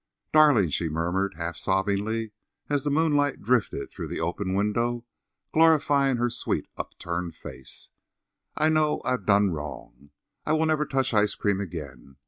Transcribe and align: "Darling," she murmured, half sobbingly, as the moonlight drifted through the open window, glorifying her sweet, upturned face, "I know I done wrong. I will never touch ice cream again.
"Darling," 0.33 0.71
she 0.71 0.89
murmured, 0.89 1.35
half 1.35 1.55
sobbingly, 1.57 2.31
as 2.71 2.83
the 2.83 2.89
moonlight 2.89 3.39
drifted 3.43 3.87
through 3.91 4.07
the 4.07 4.19
open 4.19 4.55
window, 4.55 5.05
glorifying 5.53 6.17
her 6.17 6.27
sweet, 6.31 6.67
upturned 6.75 7.35
face, 7.35 7.91
"I 8.57 8.69
know 8.69 9.03
I 9.05 9.17
done 9.17 9.51
wrong. 9.51 10.09
I 10.43 10.53
will 10.53 10.65
never 10.65 10.87
touch 10.87 11.13
ice 11.13 11.35
cream 11.35 11.61
again. 11.61 12.15